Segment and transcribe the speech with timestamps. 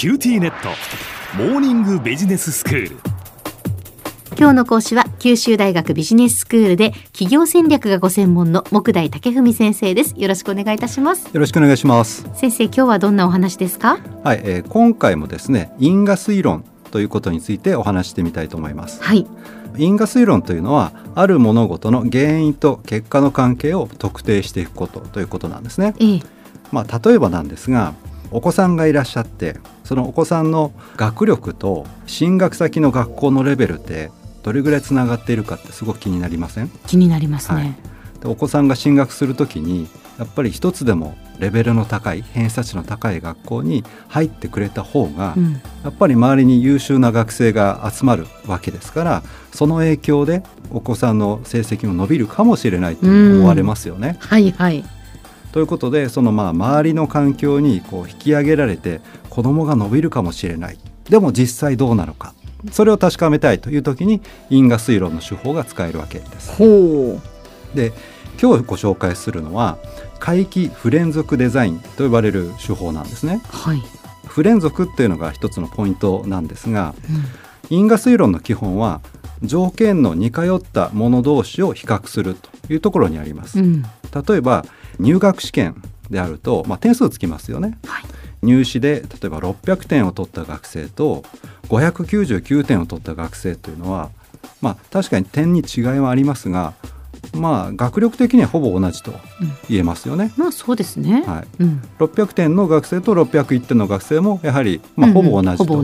[0.00, 0.70] QTnet。
[1.36, 2.96] モーニングビジネススクール。
[4.38, 10.14] 今日の講師は九州大学ビジネススクールで企業戦略がご専門の目代武史先生です。
[10.16, 11.26] よろしくお願いいたします。
[11.26, 12.26] よろしくお願いします。
[12.34, 13.98] 先生今日はどんなお話ですか？
[14.24, 19.02] はい、えー、今回もですね因果推論ということについてお話してみたいと思います。
[19.02, 19.26] はい。
[19.76, 26.22] 因果推論というのはある物事の原因と結果の関係を特定していくことということなんですね、ええ、
[26.72, 27.92] まあ例えばなんですが
[28.30, 34.10] お子さんがいらっしゃってそのお子さんの学力と進学先の学校のレベルって
[34.42, 36.70] どれぐらいつながっているかってすごく気になりません？
[36.86, 37.74] 気になりますね、はい、
[38.20, 39.88] でお子さんが進学するときに
[40.18, 45.52] やっぱり一つでもレベルの高い偏差値の高い学校に入ってくれた方が、うん、
[45.82, 54.18] やっぱり周りに優秀な学生が集まるわけですからその影響でお子さんの成績も伸びるかもしれないと思われますよね。
[54.20, 54.84] はいはい
[55.52, 60.78] ということでそのまあ周りの環境にこう引き上げられて子どもが伸びるかもしれない
[61.08, 62.34] でも実際どうなのか
[62.72, 64.20] それを確かめたいという時に
[64.50, 66.58] 因果推論の手法が使えるわけです。
[67.74, 67.92] で
[68.40, 69.78] 今日ご紹介するのは
[70.18, 73.42] 回帰不連続デザインと呼ばれる手法なんですね。
[73.50, 73.82] はい、
[74.26, 76.94] 不連続っていうのが一つのポイントなんですが、
[77.70, 79.00] うん、因果推論の基本は
[79.42, 83.58] 条件の似通ったもの同士を比較するというところにあります。
[83.58, 84.64] うん、例えば
[84.98, 88.04] 入学試験であると、まあ、点数つきますよね、はい、
[88.42, 91.24] 入試で例えば600点を取った学生と
[91.68, 94.10] 599点を取った学生というのは、
[94.60, 96.74] まあ、確かに点に違いはありますが
[97.34, 99.12] まあ学力的にはほぼ同じと
[99.68, 100.32] 言えますよね。
[100.36, 101.22] うん、まあそうですね。
[101.26, 101.62] はい。
[101.62, 105.82] うん、600点の学生と601点の学生もやはりまあほぼ同じと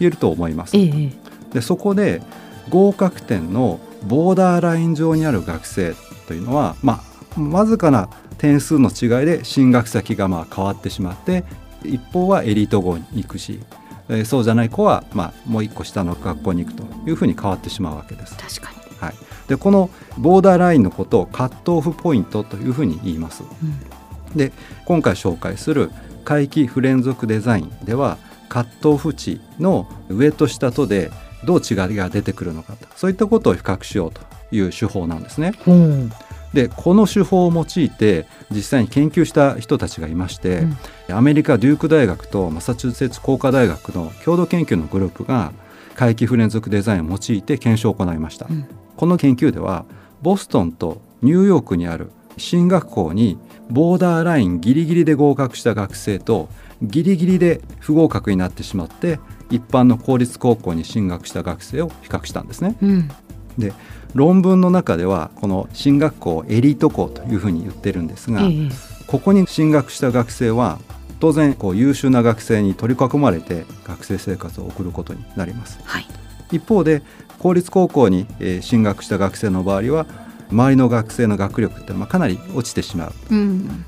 [0.00, 0.76] 言えると思います。
[0.76, 1.12] ええ、
[1.52, 2.22] でそこで
[2.70, 5.94] 合格点のボーダーライン上にある学生
[6.26, 7.02] というのはま
[7.36, 11.44] あわずかな点数の違いで進学先がまあ変わってしまって
[11.84, 13.60] 一方はエリート校に行くし、
[14.08, 18.36] えー、そうじゃない子はまあもう一個下の学校に行くというふうに変わってしまうわけです。
[18.36, 19.14] 確かにはい、
[19.46, 23.44] でこのボーダーラインのことをカットオフポイントというふうに言います。
[23.44, 24.52] うん、で
[24.84, 25.90] 今回紹介する
[26.24, 28.18] 回帰不連続デザインでは
[28.48, 31.10] カットオフ値の上と下とで
[31.44, 34.20] どう違いが出てくるのかとそういったことを比較しようと
[34.50, 35.54] いう手法なんですね。
[35.66, 36.12] うん
[36.52, 40.60] でこの手法を用いて実際に研究した人たちがいまして、
[41.08, 45.52] うん、アメリカデューク大学とマサチューセッツ工科大学の共同研究のグループが
[45.94, 48.66] 回帰不連続デザインを用いて検証を行いました、うん、
[48.96, 49.84] この研究では
[50.22, 53.38] ボストンとニューヨークにある進学校に
[53.68, 56.48] ボーダーラインギリギリで合格した学生と
[56.82, 59.18] ギリギリで不合格になってしまって
[59.50, 62.76] 一般の公立高校に進学した学生を比較したんですね。
[62.82, 63.10] うん、
[63.58, 63.72] で
[64.14, 68.70] 論文の中ではこの進学校エリート校というふうに言ってるんですが、ええ、
[69.06, 70.78] ここに進学した学生は
[71.20, 75.78] 当然こう優秀な学生に取り囲まれて学生生活を送ることになります。
[75.84, 76.06] はい、
[76.52, 77.02] 一方で
[77.38, 78.26] 公立高校に
[78.60, 80.06] 進学した学生の場合は
[80.50, 83.34] 周りの学生の学力ってまあかなり落ちてしまうと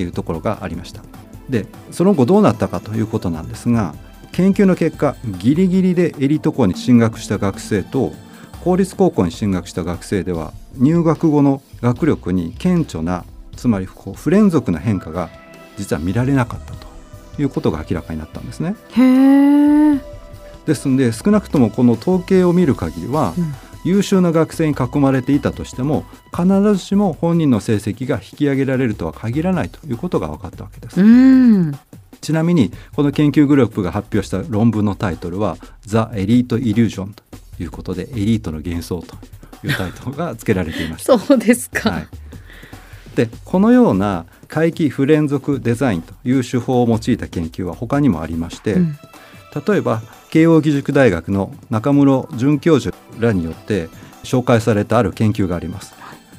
[0.00, 1.02] いうところがありました。
[1.02, 3.94] うん、でその後どうなったかということなんですが
[4.32, 8.12] 研究の結果ギリギリでエリート校に進学した学生と
[8.62, 13.24] 公立高校に進学した学生では入学後の学力に顕著な
[13.56, 15.30] つまりこう不連続な変化が
[15.76, 16.86] 実は見られなかったと
[17.42, 18.76] いうことが明らかになったんですね。
[20.64, 23.52] ですので少なくともこの統計を見る限りは、うん、
[23.84, 31.00] 優秀な学生に囲まれていたとしても必ずしも本人の成績が引き上げられるとは限らないということが分かったわけです。
[32.20, 37.14] ちなみにこの研究グループが発表した論文のタイトルは「ザ・エリート・イリュージョン」
[37.62, 39.16] いうことでエリートの幻想と
[39.66, 41.18] いうタイトルが付けられていました。
[41.18, 42.08] そうですか、はい、
[43.14, 48.98] でこのような回帰不連続デザインという手法を用いた研究は他にもありまして、うん、
[49.66, 53.88] 例えば慶應義塾大学の中室准教授らによって
[54.24, 55.94] 紹介されたある研究があります。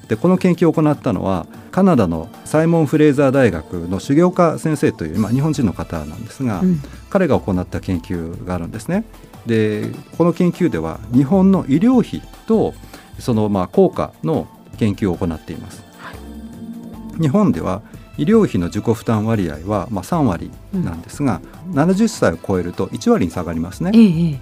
[0.08, 9.06] でこの研究を行ったのはカナダのサイモン・フレーザー大学の重岡先生という、まあ、日本人の方なんですが、うん、彼が行った研究があるんですね。
[9.46, 12.74] でこの研究では日本の医療費と
[13.20, 14.48] そのまあ効果の
[14.78, 15.84] 研究を行っています。
[15.98, 17.82] はい、日本では
[18.18, 23.92] 医療費の自己負担割合はまあ3割なんですが、うん、70歳を超えると1割に下がりますね。
[23.94, 24.40] ええ、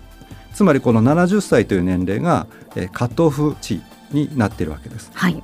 [0.54, 3.82] つまりこの70歳という年齢が、えカットオフ値
[4.12, 5.12] になっているわけです。
[5.14, 5.42] はい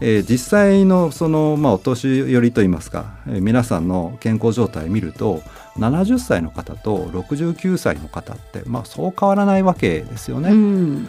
[0.00, 5.42] えー、実際のその、まあ、お年寄りといいますか、えー、皆さんの健康状態を見ると
[5.78, 10.50] 70歳の方と69歳の方って、まあ、そう変わらないわけですよね。
[10.50, 11.08] うん、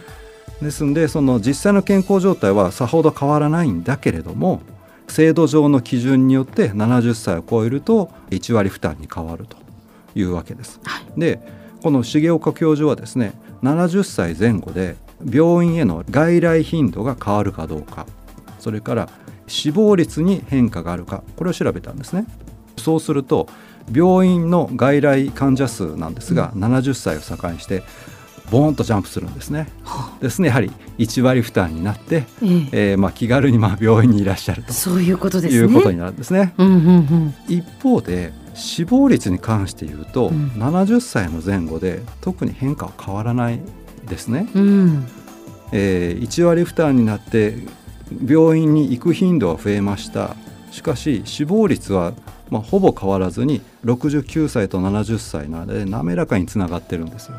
[0.62, 4.60] ですんでその実際の健康状態はさほど変わらないんだけれども
[5.08, 9.56] 制度上の基準によって70歳を超えると1割負担に変わると
[10.14, 10.80] いうわけです。
[10.84, 11.40] はい、で
[11.82, 13.32] この重岡教授はですね
[13.62, 18.06] 70歳前後で病院への外来頻度が変わるかどうか
[18.58, 19.08] それから
[19.46, 22.26] 死亡率に変化があるかこれを調べたんですね。
[22.76, 23.48] そうすると
[23.92, 27.82] 病院の外来患者数なんですが、うん、70歳を境にして
[28.50, 29.68] ボーンとジャンプするんですね。
[30.20, 36.54] ですねやはり1割負担になって、えええー、まあ、気軽にまあ病院にいらっしゃるとそういうことです、ね、いうことになるんですね。
[36.58, 43.60] うんうんうん、一方で死亡率に関して言うと、うん、70歳の前後で特に変化は変わらない
[44.08, 44.48] ですね。
[44.54, 45.06] うん、
[45.72, 47.56] えー、1割負担になって
[48.26, 50.36] 病院に行く頻度は増えました。
[50.70, 52.12] しかし死亡率は
[52.50, 57.36] まあ、ほぼ変わらずに69歳と70歳なので滑らかにつながってるんですよ。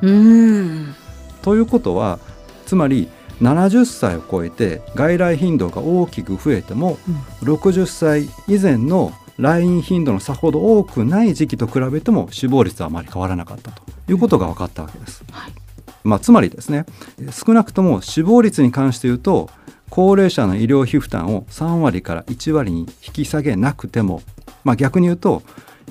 [1.41, 2.19] ということは
[2.65, 3.09] つまり
[3.41, 6.97] 70歳を超えて外来頻度が大きく増えても、
[7.41, 13.81] うん、60歳以前の来院頻度のさほど多くない時期と比べても死亡率はあまり変わらなかったと。
[14.09, 15.23] いうことが分かったわけです。
[15.31, 15.53] はい。
[16.03, 16.85] まあ、つまりですね
[17.31, 19.49] 少なくとも死亡率に関して言うと
[19.89, 24.21] 高齢者の医療費負担を3割から1割に引き下げなくても
[24.63, 25.41] まあ、逆に言うと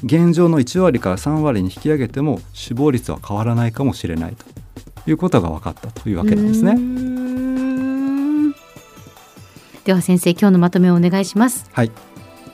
[0.04, 4.44] 現状の1割から3割に引き上げても死亡率は変わらないかもしれないと
[5.10, 6.76] いうことが分かったというわけなんですね。
[9.84, 11.68] では先生今日のまとめをお願いします。
[11.72, 11.90] はい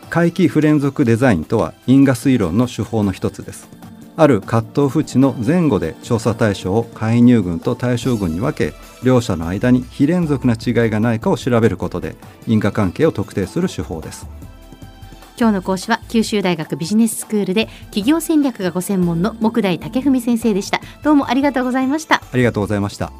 [0.09, 3.69] 回帰不連続デザインとは因果推論の手法の一つです
[4.17, 8.75] ある葛藤符値の前後で調査対象を介入群と対象群に分け
[9.05, 12.17] 両者の間に非連続な違いがないかを調べることで
[12.47, 14.27] 因果関係を特定する手法です。
[15.39, 20.81] 今日の講師は九州大学ビジネススクールで企業戦略がご専門の木大武文先生でした。
[21.03, 22.23] どうもありがとうございました。
[22.33, 23.13] ありがとうございました。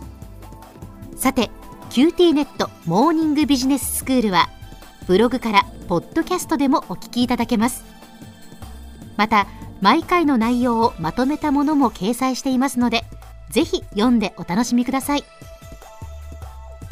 [1.17, 1.51] さて
[1.91, 4.49] QT ネットモーニングビジネススクールは
[5.07, 7.85] ブログからポッドキャストでもお聞きいただけます。
[9.17, 9.47] また
[9.81, 13.05] 毎回の内容をまとめたものも掲載していますので
[13.51, 15.25] ぜひ読んでお楽しみください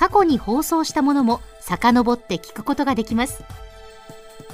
[0.03, 3.45] 過去に放送したものも遡って聞くことができます。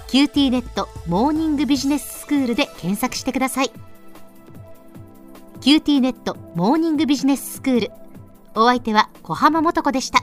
[0.09, 3.71] QT ネットモーニングビジネススクールで検索してください。
[5.63, 7.93] QT ネットモーニングビジネススクール。
[8.55, 10.23] お相手は小浜もとこでした。